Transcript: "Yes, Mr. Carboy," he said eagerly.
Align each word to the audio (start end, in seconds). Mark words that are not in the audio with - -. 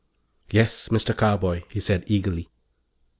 "Yes, 0.49 0.87
Mr. 0.89 1.15
Carboy," 1.15 1.61
he 1.71 1.79
said 1.79 2.03
eagerly. 2.07 2.49